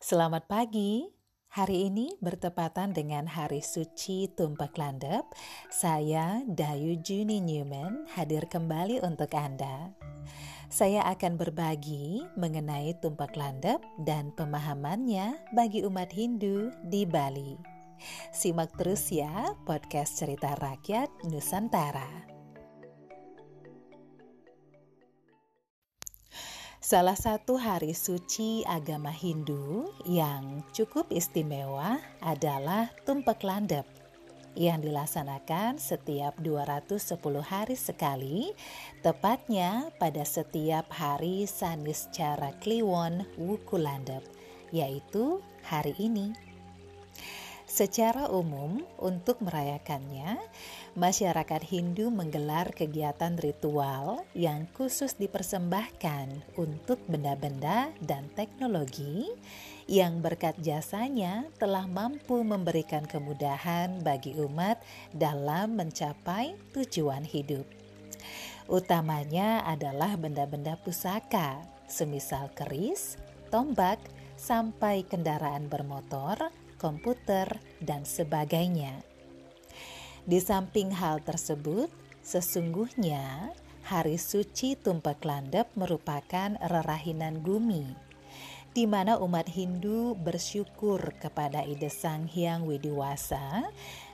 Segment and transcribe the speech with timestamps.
[0.00, 1.04] Selamat pagi.
[1.52, 5.28] Hari ini bertepatan dengan Hari Suci Tumpak Landep.
[5.68, 9.92] Saya Dayu Juni Newman hadir kembali untuk Anda.
[10.72, 17.60] Saya akan berbagi mengenai Tumpak Landep dan pemahamannya bagi umat Hindu di Bali.
[18.32, 22.39] Simak terus ya podcast cerita rakyat Nusantara.
[26.90, 33.86] Salah satu hari suci agama Hindu yang cukup istimewa adalah Tumpak Landep
[34.58, 36.98] yang dilaksanakan setiap 210
[37.46, 38.50] hari sekali,
[39.06, 44.26] tepatnya pada setiap hari Saniscara Kliwon Wukulandep,
[44.74, 46.49] yaitu hari ini.
[47.80, 50.36] Secara umum, untuk merayakannya,
[51.00, 59.32] masyarakat Hindu menggelar kegiatan ritual yang khusus dipersembahkan untuk benda-benda dan teknologi
[59.88, 64.76] yang berkat jasanya telah mampu memberikan kemudahan bagi umat
[65.16, 67.64] dalam mencapai tujuan hidup.
[68.68, 73.16] Utamanya adalah benda-benda pusaka, semisal keris,
[73.48, 73.96] tombak,
[74.36, 79.04] sampai kendaraan bermotor, komputer, dan sebagainya.
[80.24, 81.92] Di samping hal tersebut,
[82.24, 83.52] sesungguhnya
[83.84, 87.84] hari suci Tumpak Landep merupakan rerahinan bumi,
[88.70, 93.66] di mana umat Hindu bersyukur kepada Ide Sang Hyang Widiwasa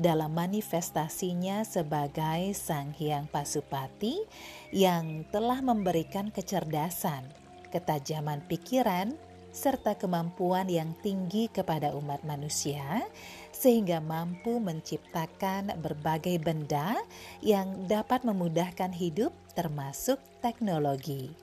[0.00, 4.24] dalam manifestasinya sebagai Sang Hyang Pasupati
[4.72, 7.28] yang telah memberikan kecerdasan,
[7.68, 9.12] ketajaman pikiran,
[9.58, 13.02] serta kemampuan yang tinggi kepada umat manusia,
[13.50, 16.94] sehingga mampu menciptakan berbagai benda
[17.42, 21.34] yang dapat memudahkan hidup, termasuk teknologi.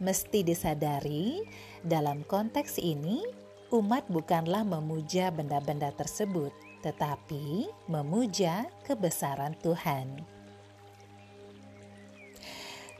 [0.00, 1.44] Mesti disadari,
[1.84, 3.20] dalam konteks ini,
[3.68, 10.24] umat bukanlah memuja benda-benda tersebut, tetapi memuja kebesaran Tuhan.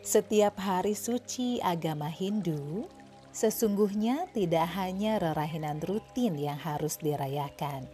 [0.03, 2.85] Setiap hari suci agama Hindu
[3.33, 7.89] Sesungguhnya tidak hanya rerahinan rutin yang harus dirayakan,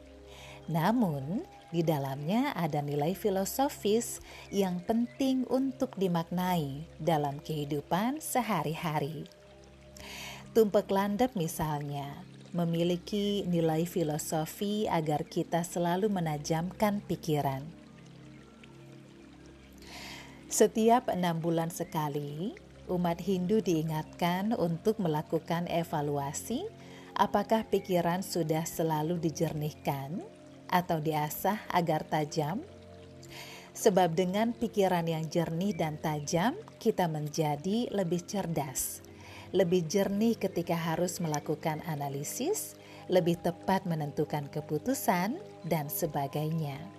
[0.66, 4.18] namun di dalamnya ada nilai filosofis
[4.50, 9.30] yang penting untuk dimaknai dalam kehidupan sehari-hari.
[10.56, 12.18] Tumpek landep misalnya
[12.56, 17.62] memiliki nilai filosofi agar kita selalu menajamkan pikiran.
[20.48, 22.56] Setiap enam bulan sekali,
[22.88, 26.66] umat Hindu diingatkan untuk melakukan evaluasi
[27.18, 30.22] apakah pikiran sudah selalu dijernihkan
[30.70, 32.62] atau diasah agar tajam.
[33.74, 39.06] Sebab dengan pikiran yang jernih dan tajam, kita menjadi lebih cerdas,
[39.54, 42.74] lebih jernih ketika harus melakukan analisis,
[43.06, 46.97] lebih tepat menentukan keputusan, dan sebagainya.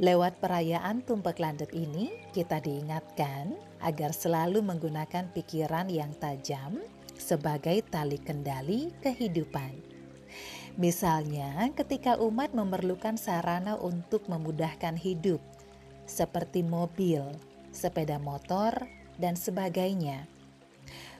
[0.00, 3.52] Lewat perayaan Tumpek Landet ini, kita diingatkan
[3.84, 6.80] agar selalu menggunakan pikiran yang tajam
[7.20, 9.76] sebagai tali kendali kehidupan.
[10.80, 15.44] Misalnya, ketika umat memerlukan sarana untuk memudahkan hidup,
[16.08, 17.28] seperti mobil,
[17.68, 18.72] sepeda motor,
[19.20, 20.24] dan sebagainya,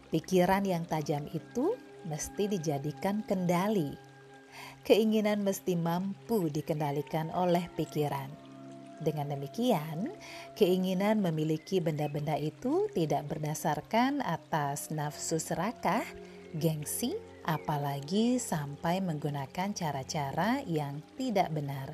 [0.09, 1.77] pikiran yang tajam itu
[2.09, 3.93] mesti dijadikan kendali.
[4.81, 8.42] Keinginan mesti mampu dikendalikan oleh pikiran
[9.03, 10.15] dengan demikian,
[10.55, 16.07] keinginan memiliki benda-benda itu tidak berdasarkan atas nafsu serakah,
[16.55, 21.91] gengsi, apalagi sampai menggunakan cara-cara yang tidak benar.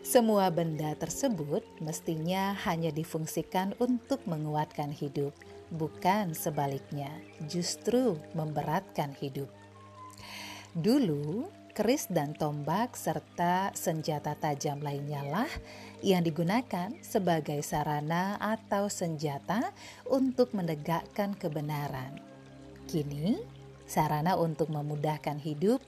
[0.00, 5.30] Semua benda tersebut mestinya hanya difungsikan untuk menguatkan hidup,
[5.70, 7.14] bukan sebaliknya,
[7.46, 9.46] justru memberatkan hidup.
[10.74, 11.46] Dulu,
[11.80, 15.48] keris dan tombak serta senjata tajam lainnya lah
[16.04, 19.72] yang digunakan sebagai sarana atau senjata
[20.04, 22.20] untuk menegakkan kebenaran.
[22.84, 23.40] Kini,
[23.88, 25.80] sarana untuk memudahkan hidup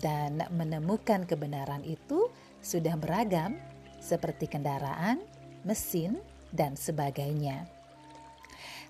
[0.00, 2.32] dan menemukan kebenaran itu
[2.64, 3.60] sudah beragam
[4.00, 5.20] seperti kendaraan,
[5.68, 6.16] mesin,
[6.48, 7.75] dan sebagainya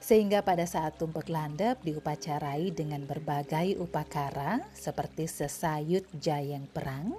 [0.06, 7.18] sehingga pada saat tumpek landep diupacarai dengan berbagai upakara seperti sesayut jayeng perang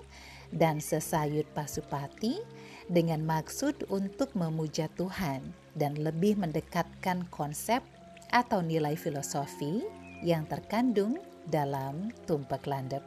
[0.56, 2.39] dan sesayut pasupati
[2.88, 7.84] dengan maksud untuk memuja Tuhan dan lebih mendekatkan konsep
[8.31, 9.83] atau nilai filosofi
[10.24, 13.04] yang terkandung dalam tumpek landep.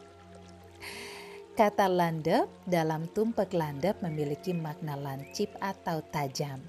[1.57, 6.61] Kata landep dalam tumpek landep memiliki makna lancip atau tajam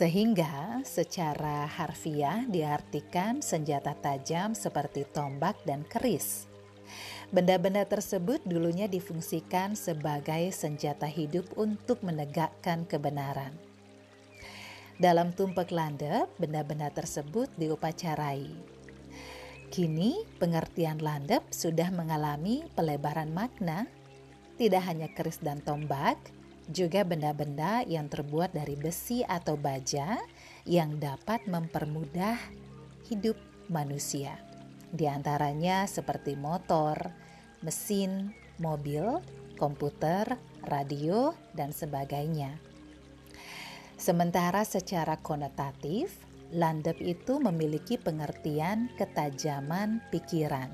[0.00, 6.48] Sehingga secara harfiah diartikan senjata tajam seperti tombak dan keris.
[7.28, 13.52] Benda-benda tersebut dulunya difungsikan sebagai senjata hidup untuk menegakkan kebenaran.
[14.96, 18.48] Dalam tumpek landep, benda-benda tersebut diupacarai.
[19.68, 23.84] Kini, pengertian landep sudah mengalami pelebaran makna,
[24.56, 26.16] tidak hanya keris dan tombak,
[26.70, 30.18] juga benda-benda yang terbuat dari besi atau baja
[30.64, 32.38] yang dapat mempermudah
[33.10, 33.36] hidup
[33.66, 34.38] manusia.
[34.90, 37.10] Di antaranya seperti motor,
[37.62, 39.22] mesin, mobil,
[39.58, 42.58] komputer, radio, dan sebagainya.
[44.00, 46.16] Sementara secara konotatif,
[46.50, 50.72] landep itu memiliki pengertian ketajaman pikiran.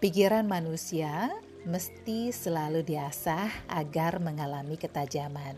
[0.00, 1.30] Pikiran manusia
[1.68, 5.56] mesti selalu diasah agar mengalami ketajaman.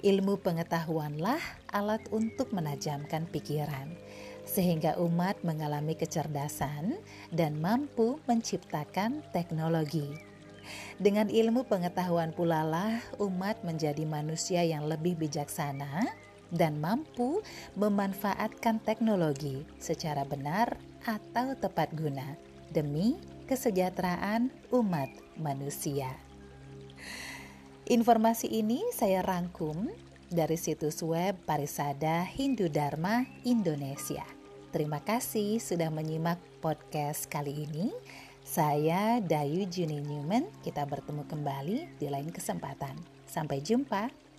[0.00, 1.40] Ilmu pengetahuanlah
[1.70, 3.92] alat untuk menajamkan pikiran
[4.48, 6.98] sehingga umat mengalami kecerdasan
[7.30, 10.10] dan mampu menciptakan teknologi.
[10.98, 16.10] Dengan ilmu pengetahuan pula lah umat menjadi manusia yang lebih bijaksana
[16.50, 17.42] dan mampu
[17.78, 22.34] memanfaatkan teknologi secara benar atau tepat guna
[22.74, 23.18] demi
[23.50, 26.06] kesejahteraan umat manusia.
[27.90, 29.90] Informasi ini saya rangkum
[30.30, 34.22] dari situs web Parisada Hindu Dharma Indonesia.
[34.70, 37.90] Terima kasih sudah menyimak podcast kali ini.
[38.46, 42.94] Saya Dayu Juni Newman, kita bertemu kembali di lain kesempatan.
[43.26, 44.29] Sampai jumpa.